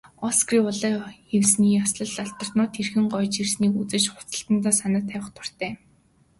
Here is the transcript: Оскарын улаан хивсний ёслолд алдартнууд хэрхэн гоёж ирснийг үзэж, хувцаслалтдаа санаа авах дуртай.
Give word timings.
Оскарын 0.27 0.67
улаан 0.71 0.95
хивсний 1.29 1.73
ёслолд 1.83 2.17
алдартнууд 2.23 2.71
хэрхэн 2.75 3.05
гоёж 3.13 3.33
ирснийг 3.41 3.73
үзэж, 3.81 4.03
хувцаслалтдаа 4.09 4.73
санаа 4.79 5.03
авах 5.17 5.29
дуртай. 5.35 5.71